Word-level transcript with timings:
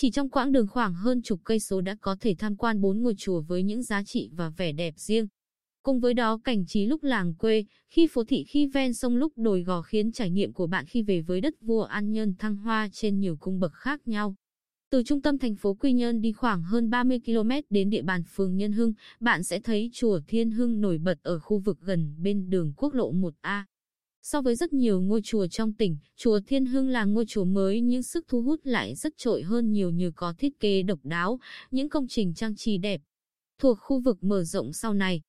Chỉ 0.00 0.10
trong 0.10 0.28
quãng 0.28 0.52
đường 0.52 0.66
khoảng 0.66 0.94
hơn 0.94 1.22
chục 1.22 1.40
cây 1.44 1.60
số 1.60 1.80
đã 1.80 1.96
có 2.00 2.16
thể 2.20 2.34
tham 2.38 2.56
quan 2.56 2.80
bốn 2.80 3.02
ngôi 3.02 3.14
chùa 3.18 3.40
với 3.40 3.62
những 3.62 3.82
giá 3.82 4.02
trị 4.02 4.30
và 4.32 4.50
vẻ 4.56 4.72
đẹp 4.72 4.94
riêng. 4.96 5.26
Cùng 5.82 6.00
với 6.00 6.14
đó 6.14 6.40
cảnh 6.44 6.66
trí 6.66 6.86
lúc 6.86 7.02
làng 7.02 7.34
quê, 7.34 7.64
khi 7.88 8.06
phố 8.06 8.24
thị 8.24 8.44
khi 8.48 8.66
ven 8.66 8.94
sông 8.94 9.16
lúc 9.16 9.32
đồi 9.36 9.62
gò 9.62 9.82
khiến 9.82 10.12
trải 10.12 10.30
nghiệm 10.30 10.52
của 10.52 10.66
bạn 10.66 10.86
khi 10.86 11.02
về 11.02 11.20
với 11.20 11.40
đất 11.40 11.54
vua 11.60 11.82
An 11.82 12.12
Nhơn 12.12 12.34
thăng 12.38 12.56
hoa 12.56 12.88
trên 12.92 13.20
nhiều 13.20 13.36
cung 13.40 13.60
bậc 13.60 13.72
khác 13.72 14.08
nhau. 14.08 14.34
Từ 14.90 15.02
trung 15.02 15.22
tâm 15.22 15.38
thành 15.38 15.56
phố 15.56 15.74
Quy 15.74 15.92
Nhơn 15.92 16.20
đi 16.20 16.32
khoảng 16.32 16.62
hơn 16.62 16.90
30 16.90 17.20
km 17.26 17.50
đến 17.70 17.90
địa 17.90 18.02
bàn 18.02 18.22
phường 18.34 18.56
Nhân 18.56 18.72
Hưng, 18.72 18.92
bạn 19.20 19.42
sẽ 19.42 19.60
thấy 19.60 19.90
chùa 19.92 20.20
Thiên 20.26 20.50
Hưng 20.50 20.80
nổi 20.80 20.98
bật 20.98 21.18
ở 21.22 21.38
khu 21.38 21.58
vực 21.58 21.78
gần 21.80 22.14
bên 22.18 22.50
đường 22.50 22.72
quốc 22.76 22.94
lộ 22.94 23.12
1A. 23.12 23.62
So 24.22 24.42
với 24.42 24.56
rất 24.56 24.72
nhiều 24.72 25.00
ngôi 25.00 25.20
chùa 25.22 25.46
trong 25.46 25.72
tỉnh, 25.72 25.96
chùa 26.16 26.40
Thiên 26.46 26.66
Hưng 26.66 26.88
là 26.88 27.04
ngôi 27.04 27.24
chùa 27.26 27.44
mới 27.44 27.80
nhưng 27.80 28.02
sức 28.02 28.24
thu 28.28 28.42
hút 28.42 28.60
lại 28.64 28.94
rất 28.94 29.16
trội 29.16 29.42
hơn 29.42 29.72
nhiều 29.72 29.90
nhờ 29.90 30.10
có 30.16 30.34
thiết 30.38 30.60
kế 30.60 30.82
độc 30.82 30.98
đáo, 31.02 31.40
những 31.70 31.88
công 31.88 32.08
trình 32.08 32.34
trang 32.34 32.56
trí 32.56 32.78
đẹp. 32.78 33.00
Thuộc 33.58 33.78
khu 33.80 34.00
vực 34.00 34.24
mở 34.24 34.44
rộng 34.44 34.72
sau 34.72 34.94
này, 34.94 35.20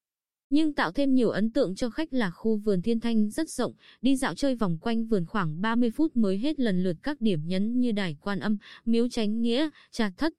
nhưng 0.50 0.74
tạo 0.74 0.92
thêm 0.92 1.14
nhiều 1.14 1.30
ấn 1.30 1.52
tượng 1.52 1.76
cho 1.76 1.90
khách 1.90 2.14
là 2.14 2.32
khu 2.32 2.58
vườn 2.58 2.82
thiên 2.82 3.00
thanh 3.00 3.30
rất 3.30 3.50
rộng, 3.50 3.74
đi 4.02 4.16
dạo 4.16 4.36
chơi 4.36 4.56
vòng 4.56 4.78
quanh 4.82 5.06
vườn 5.06 5.26
khoảng 5.26 5.62
30 5.62 5.92
phút 5.92 6.16
mới 6.16 6.38
hết 6.38 6.60
lần 6.60 6.84
lượt 6.84 6.98
các 7.04 7.22
điểm 7.22 7.48
nhấn 7.48 7.80
như 7.80 7.92
đài 7.92 8.18
quan 8.22 8.40
âm, 8.40 8.58
miếu 8.86 9.10
chánh 9.10 9.42
nghĩa, 9.42 9.70
trà 9.92 10.10
thất, 10.18 10.34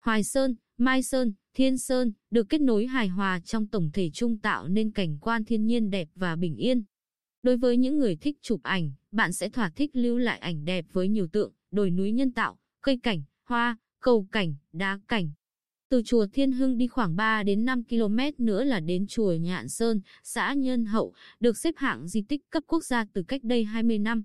hoài 0.00 0.24
sơn, 0.24 0.54
mai 0.76 1.02
sơn, 1.02 1.32
thiên 1.54 1.78
sơn, 1.78 2.12
được 2.30 2.48
kết 2.48 2.60
nối 2.60 2.86
hài 2.86 3.08
hòa 3.08 3.40
trong 3.44 3.66
tổng 3.66 3.90
thể 3.92 4.10
trung 4.10 4.38
tạo 4.38 4.68
nên 4.68 4.90
cảnh 4.90 5.18
quan 5.20 5.44
thiên 5.44 5.66
nhiên 5.66 5.90
đẹp 5.90 6.08
và 6.14 6.36
bình 6.36 6.56
yên. 6.56 6.82
Đối 7.42 7.56
với 7.56 7.76
những 7.76 7.98
người 7.98 8.16
thích 8.16 8.36
chụp 8.42 8.60
ảnh, 8.62 8.92
bạn 9.12 9.32
sẽ 9.32 9.48
thỏa 9.48 9.70
thích 9.70 9.90
lưu 9.92 10.18
lại 10.18 10.38
ảnh 10.38 10.64
đẹp 10.64 10.84
với 10.92 11.08
nhiều 11.08 11.26
tượng, 11.26 11.52
đồi 11.70 11.90
núi 11.90 12.12
nhân 12.12 12.32
tạo, 12.32 12.58
cây 12.82 12.98
cảnh, 13.02 13.22
hoa, 13.44 13.76
cầu 14.00 14.26
cảnh, 14.32 14.54
đá 14.72 15.00
cảnh, 15.08 15.30
từ 15.90 16.02
chùa 16.02 16.26
Thiên 16.32 16.52
Hưng 16.52 16.78
đi 16.78 16.86
khoảng 16.86 17.16
3 17.16 17.42
đến 17.42 17.64
5 17.64 17.84
km 17.84 18.18
nữa 18.38 18.64
là 18.64 18.80
đến 18.80 19.06
chùa 19.06 19.32
Nhạn 19.32 19.68
Sơn, 19.68 20.00
xã 20.24 20.54
Nhân 20.54 20.84
Hậu, 20.84 21.12
được 21.40 21.56
xếp 21.56 21.74
hạng 21.76 22.08
di 22.08 22.22
tích 22.22 22.50
cấp 22.50 22.62
quốc 22.66 22.84
gia 22.84 23.04
từ 23.12 23.22
cách 23.22 23.44
đây 23.44 23.64
20 23.64 23.98
năm. 23.98 24.22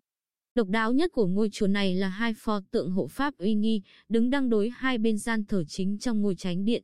Độc 0.56 0.67
đáo 0.69 0.94
nhất 0.94 1.11
của 1.14 1.28
ngôi 1.28 1.50
chùa 1.52 1.67
này 1.67 1.95
là 1.95 2.09
hai 2.09 2.34
pho 2.38 2.61
tượng 2.72 2.91
hộ 2.91 3.08
pháp 3.08 3.38
uy 3.38 3.53
nghi, 3.53 3.81
đứng 4.09 4.30
đăng 4.30 4.50
đối 4.50 4.69
hai 4.69 4.97
bên 4.97 5.17
gian 5.17 5.45
thờ 5.45 5.64
chính 5.67 5.97
trong 5.97 6.22
ngôi 6.22 6.36
chánh 6.36 6.66
điện. 6.66 6.84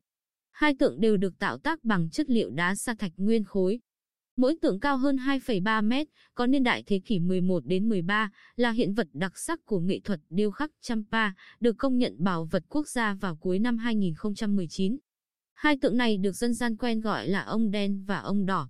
Hai 0.52 0.76
tượng 0.80 1.00
đều 1.00 1.18
được 1.18 1.40
tạo 1.40 1.58
tác 1.58 1.84
bằng 1.84 2.10
chất 2.10 2.30
liệu 2.30 2.50
đá 2.50 2.76
sa 2.76 2.96
thạch 3.00 3.14
nguyên 3.18 3.44
khối. 3.44 3.80
Mỗi 4.40 4.56
tượng 4.62 4.80
cao 4.80 4.98
hơn 4.98 5.16
2,3 5.16 5.88
mét, 5.88 6.08
có 6.36 6.48
niên 6.48 6.64
đại 6.64 6.84
thế 6.88 7.00
kỷ 7.06 7.20
11 7.20 7.66
đến 7.66 7.90
13, 7.90 8.32
là 8.56 8.72
hiện 8.72 8.94
vật 8.94 9.08
đặc 9.14 9.38
sắc 9.38 9.66
của 9.66 9.80
nghệ 9.80 10.00
thuật 10.00 10.20
điêu 10.30 10.52
khắc 10.52 10.72
Champa, 10.82 11.32
được 11.60 11.78
công 11.78 11.98
nhận 11.98 12.16
bảo 12.20 12.46
vật 12.46 12.64
quốc 12.70 12.88
gia 12.88 13.14
vào 13.14 13.36
cuối 13.36 13.60
năm 13.60 13.78
2019. 13.78 14.98
Hai 15.54 15.78
tượng 15.78 15.98
này 15.98 16.18
được 16.18 16.32
dân 16.32 16.54
gian 16.54 16.78
quen 16.78 17.02
gọi 17.02 17.28
là 17.28 17.42
ông 17.42 17.72
đen 17.72 18.04
và 18.08 18.20
ông 18.20 18.46
đỏ. 18.46 18.70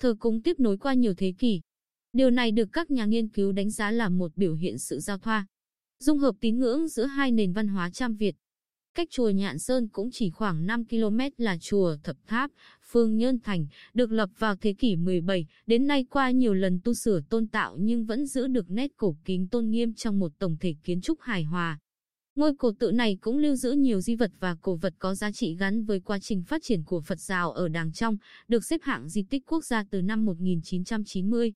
Thờ 0.00 0.14
cúng 0.18 0.42
tiếp 0.42 0.60
nối 0.60 0.78
qua 0.78 0.94
nhiều 0.94 1.14
thế 1.16 1.34
kỷ. 1.38 1.60
Điều 2.12 2.30
này 2.30 2.52
được 2.52 2.68
các 2.72 2.90
nhà 2.90 3.04
nghiên 3.04 3.28
cứu 3.28 3.52
đánh 3.52 3.70
giá 3.70 3.90
là 3.90 4.08
một 4.08 4.36
biểu 4.36 4.54
hiện 4.54 4.78
sự 4.78 5.00
giao 5.00 5.18
thoa. 5.18 5.46
Dung 5.98 6.18
hợp 6.18 6.34
tín 6.40 6.58
ngưỡng 6.58 6.88
giữa 6.88 7.04
hai 7.06 7.30
nền 7.30 7.52
văn 7.52 7.68
hóa 7.68 7.90
Cham 7.90 8.16
Việt, 8.16 8.36
Cách 8.98 9.10
chùa 9.10 9.28
Nhạn 9.28 9.58
Sơn 9.58 9.88
cũng 9.88 10.10
chỉ 10.12 10.30
khoảng 10.30 10.66
5 10.66 10.84
km 10.84 11.18
là 11.36 11.56
chùa 11.60 11.96
Thập 12.04 12.16
Tháp, 12.26 12.50
phương 12.82 13.16
Nhơn 13.16 13.38
Thành, 13.40 13.66
được 13.94 14.12
lập 14.12 14.30
vào 14.38 14.56
thế 14.56 14.72
kỷ 14.72 14.96
17, 14.96 15.46
đến 15.66 15.86
nay 15.86 16.04
qua 16.10 16.30
nhiều 16.30 16.54
lần 16.54 16.80
tu 16.84 16.94
sửa 16.94 17.20
tôn 17.20 17.46
tạo 17.46 17.76
nhưng 17.80 18.04
vẫn 18.04 18.26
giữ 18.26 18.46
được 18.46 18.70
nét 18.70 18.90
cổ 18.96 19.16
kính 19.24 19.48
tôn 19.48 19.70
nghiêm 19.70 19.94
trong 19.94 20.18
một 20.18 20.32
tổng 20.38 20.56
thể 20.60 20.74
kiến 20.84 21.00
trúc 21.00 21.20
hài 21.20 21.42
hòa. 21.42 21.78
Ngôi 22.34 22.56
cổ 22.58 22.72
tự 22.78 22.92
này 22.92 23.16
cũng 23.20 23.38
lưu 23.38 23.56
giữ 23.56 23.72
nhiều 23.72 24.00
di 24.00 24.14
vật 24.14 24.30
và 24.40 24.56
cổ 24.62 24.76
vật 24.76 24.94
có 24.98 25.14
giá 25.14 25.32
trị 25.32 25.56
gắn 25.56 25.84
với 25.84 26.00
quá 26.00 26.18
trình 26.18 26.42
phát 26.42 26.62
triển 26.62 26.84
của 26.84 27.00
Phật 27.00 27.20
giáo 27.20 27.52
ở 27.52 27.68
Đàng 27.68 27.92
Trong, 27.92 28.16
được 28.48 28.64
xếp 28.64 28.80
hạng 28.82 29.08
di 29.08 29.22
tích 29.22 29.42
quốc 29.46 29.64
gia 29.64 29.84
từ 29.90 30.02
năm 30.02 30.24
1990. 30.24 31.52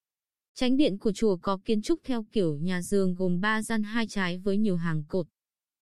Chánh 0.55 0.77
điện 0.77 0.99
của 0.99 1.13
chùa 1.13 1.37
có 1.37 1.59
kiến 1.65 1.83
trúc 1.83 2.01
theo 2.05 2.25
kiểu 2.33 2.57
nhà 2.57 2.83
giường 2.83 3.15
gồm 3.15 3.41
3 3.41 3.63
gian 3.63 3.83
hai 3.83 4.07
trái 4.07 4.39
với 4.39 4.59
nhiều 4.59 4.77
hàng 4.77 5.05
cột, 5.09 5.27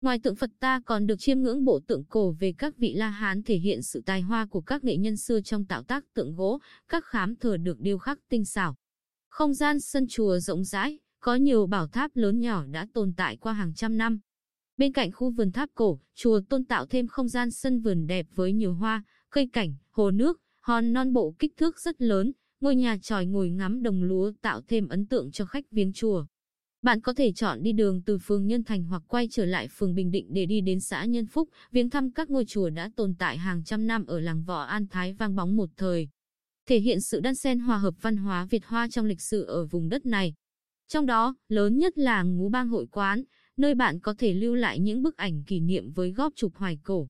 Ngoài 0.01 0.19
tượng 0.19 0.35
Phật 0.35 0.51
ta 0.59 0.81
còn 0.85 1.07
được 1.07 1.15
chiêm 1.19 1.41
ngưỡng 1.41 1.65
bộ 1.65 1.79
tượng 1.87 2.03
cổ 2.03 2.31
về 2.39 2.53
các 2.57 2.77
vị 2.77 2.93
La 2.93 3.09
Hán 3.09 3.43
thể 3.43 3.55
hiện 3.55 3.81
sự 3.81 4.01
tài 4.05 4.21
hoa 4.21 4.45
của 4.45 4.61
các 4.61 4.83
nghệ 4.83 4.97
nhân 4.97 5.17
xưa 5.17 5.41
trong 5.41 5.65
tạo 5.65 5.83
tác 5.83 6.13
tượng 6.13 6.35
gỗ, 6.35 6.59
các 6.87 7.05
khám 7.05 7.35
thờ 7.35 7.57
được 7.57 7.79
điêu 7.79 7.97
khắc 7.97 8.19
tinh 8.29 8.45
xảo. 8.45 8.75
Không 9.29 9.53
gian 9.53 9.79
sân 9.79 10.07
chùa 10.07 10.39
rộng 10.39 10.63
rãi, 10.63 10.99
có 11.19 11.35
nhiều 11.35 11.67
bảo 11.67 11.87
tháp 11.87 12.15
lớn 12.15 12.39
nhỏ 12.39 12.65
đã 12.65 12.87
tồn 12.93 13.13
tại 13.17 13.37
qua 13.37 13.53
hàng 13.53 13.73
trăm 13.73 13.97
năm. 13.97 14.19
Bên 14.77 14.93
cạnh 14.93 15.11
khu 15.11 15.31
vườn 15.31 15.51
tháp 15.51 15.69
cổ, 15.75 15.99
chùa 16.15 16.41
tôn 16.49 16.65
tạo 16.65 16.85
thêm 16.85 17.07
không 17.07 17.27
gian 17.27 17.51
sân 17.51 17.81
vườn 17.81 18.07
đẹp 18.07 18.25
với 18.35 18.53
nhiều 18.53 18.73
hoa, 18.73 19.03
cây 19.29 19.49
cảnh, 19.53 19.75
hồ 19.91 20.11
nước, 20.11 20.41
hòn 20.61 20.93
non 20.93 21.13
bộ 21.13 21.35
kích 21.39 21.57
thước 21.57 21.79
rất 21.79 22.01
lớn, 22.01 22.31
ngôi 22.61 22.75
nhà 22.75 22.97
tròi 23.01 23.25
ngồi 23.25 23.49
ngắm 23.49 23.83
đồng 23.83 24.03
lúa 24.03 24.31
tạo 24.41 24.61
thêm 24.67 24.87
ấn 24.87 25.05
tượng 25.05 25.31
cho 25.31 25.45
khách 25.45 25.71
viếng 25.71 25.93
chùa. 25.93 26.25
Bạn 26.81 27.01
có 27.01 27.13
thể 27.13 27.31
chọn 27.31 27.63
đi 27.63 27.71
đường 27.71 28.01
từ 28.05 28.17
phường 28.17 28.47
Nhân 28.47 28.63
Thành 28.63 28.83
hoặc 28.83 29.03
quay 29.07 29.27
trở 29.31 29.45
lại 29.45 29.67
phường 29.71 29.95
Bình 29.95 30.11
Định 30.11 30.33
để 30.33 30.45
đi 30.45 30.61
đến 30.61 30.79
xã 30.79 31.05
Nhân 31.05 31.25
Phúc, 31.25 31.49
viếng 31.71 31.89
thăm 31.89 32.11
các 32.11 32.29
ngôi 32.29 32.45
chùa 32.45 32.69
đã 32.69 32.91
tồn 32.95 33.15
tại 33.19 33.37
hàng 33.37 33.63
trăm 33.63 33.87
năm 33.87 34.05
ở 34.05 34.19
làng 34.19 34.43
Võ 34.43 34.61
An 34.61 34.87
Thái 34.87 35.13
vang 35.13 35.35
bóng 35.35 35.55
một 35.55 35.69
thời. 35.77 36.07
Thể 36.65 36.79
hiện 36.79 37.01
sự 37.01 37.19
đan 37.19 37.35
xen 37.35 37.59
hòa 37.59 37.77
hợp 37.77 37.93
văn 38.01 38.17
hóa 38.17 38.45
Việt 38.45 38.65
Hoa 38.65 38.87
trong 38.91 39.05
lịch 39.05 39.21
sử 39.21 39.43
ở 39.43 39.65
vùng 39.65 39.89
đất 39.89 40.05
này. 40.05 40.33
Trong 40.87 41.05
đó, 41.05 41.35
lớn 41.49 41.77
nhất 41.77 41.97
là 41.97 42.23
Ngũ 42.23 42.49
Bang 42.49 42.69
Hội 42.69 42.87
Quán, 42.91 43.23
nơi 43.57 43.75
bạn 43.75 43.99
có 43.99 44.13
thể 44.17 44.33
lưu 44.33 44.55
lại 44.55 44.79
những 44.79 45.01
bức 45.01 45.17
ảnh 45.17 45.43
kỷ 45.43 45.59
niệm 45.59 45.91
với 45.91 46.11
góp 46.11 46.33
chụp 46.35 46.51
hoài 46.55 46.79
cổ. 46.83 47.07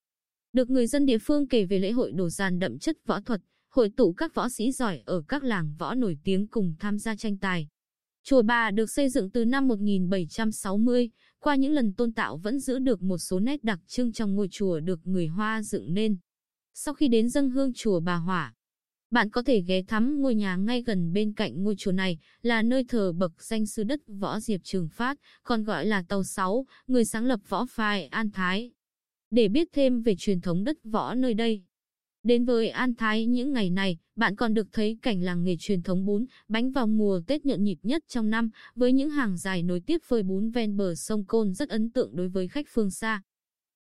Được 0.53 0.69
người 0.69 0.87
dân 0.87 1.05
địa 1.05 1.17
phương 1.17 1.47
kể 1.47 1.65
về 1.65 1.79
lễ 1.79 1.91
hội 1.91 2.11
đổ 2.11 2.29
giàn 2.29 2.59
đậm 2.59 2.79
chất 2.79 2.97
võ 3.05 3.21
thuật, 3.21 3.41
hội 3.69 3.89
tụ 3.97 4.13
các 4.13 4.35
võ 4.35 4.49
sĩ 4.49 4.71
giỏi 4.71 5.01
ở 5.05 5.21
các 5.27 5.43
làng 5.43 5.75
võ 5.79 5.95
nổi 5.95 6.17
tiếng 6.23 6.47
cùng 6.47 6.75
tham 6.79 6.99
gia 6.99 7.15
tranh 7.15 7.37
tài. 7.37 7.67
Chùa 8.29 8.41
Bà 8.41 8.71
được 8.71 8.89
xây 8.89 9.09
dựng 9.09 9.29
từ 9.31 9.45
năm 9.45 9.67
1760, 9.67 11.09
qua 11.39 11.55
những 11.55 11.71
lần 11.71 11.93
tôn 11.93 12.13
tạo 12.13 12.37
vẫn 12.37 12.59
giữ 12.59 12.79
được 12.79 13.01
một 13.01 13.17
số 13.17 13.39
nét 13.39 13.63
đặc 13.63 13.79
trưng 13.87 14.11
trong 14.11 14.35
ngôi 14.35 14.47
chùa 14.51 14.79
được 14.79 14.99
người 15.03 15.27
Hoa 15.27 15.61
dựng 15.61 15.93
nên. 15.93 16.17
Sau 16.73 16.93
khi 16.93 17.07
đến 17.07 17.29
dâng 17.29 17.49
hương 17.49 17.73
chùa 17.73 17.99
Bà 17.99 18.15
Hỏa, 18.15 18.53
bạn 19.11 19.29
có 19.29 19.43
thể 19.43 19.61
ghé 19.61 19.81
thăm 19.87 20.21
ngôi 20.21 20.35
nhà 20.35 20.55
ngay 20.55 20.83
gần 20.83 21.13
bên 21.13 21.33
cạnh 21.33 21.63
ngôi 21.63 21.75
chùa 21.77 21.91
này, 21.91 22.17
là 22.41 22.61
nơi 22.61 22.83
thờ 22.87 23.11
bậc 23.11 23.43
danh 23.43 23.65
sư 23.65 23.83
đất 23.83 23.99
Võ 24.07 24.39
Diệp 24.39 24.61
Trường 24.63 24.89
Phát, 24.89 25.17
còn 25.43 25.63
gọi 25.63 25.85
là 25.85 26.03
Tàu 26.09 26.23
Sáu, 26.23 26.65
người 26.87 27.05
sáng 27.05 27.25
lập 27.25 27.39
võ 27.47 27.65
phái 27.69 28.07
An 28.07 28.31
Thái. 28.31 28.71
Để 29.31 29.47
biết 29.47 29.67
thêm 29.73 30.01
về 30.01 30.15
truyền 30.15 30.41
thống 30.41 30.63
đất 30.63 30.77
võ 30.83 31.15
nơi 31.15 31.33
đây, 31.33 31.63
Đến 32.29 32.45
với 32.45 32.69
An 32.69 32.95
Thái 32.95 33.25
những 33.25 33.53
ngày 33.53 33.69
này, 33.69 33.97
bạn 34.15 34.35
còn 34.35 34.53
được 34.53 34.67
thấy 34.71 34.97
cảnh 35.01 35.21
làng 35.21 35.43
nghề 35.43 35.55
truyền 35.59 35.83
thống 35.83 36.05
bún, 36.05 36.25
bánh 36.47 36.71
vào 36.71 36.87
mùa 36.87 37.21
Tết 37.27 37.45
nhộn 37.45 37.63
nhịp 37.63 37.77
nhất 37.83 38.03
trong 38.07 38.29
năm, 38.29 38.49
với 38.75 38.93
những 38.93 39.09
hàng 39.09 39.37
dài 39.37 39.63
nối 39.63 39.79
tiếp 39.79 39.97
phơi 40.07 40.23
bún 40.23 40.51
ven 40.51 40.77
bờ 40.77 40.95
sông 40.95 41.25
Côn 41.25 41.53
rất 41.53 41.69
ấn 41.69 41.91
tượng 41.91 42.15
đối 42.15 42.27
với 42.27 42.47
khách 42.47 42.65
phương 42.69 42.91
xa. 42.91 43.21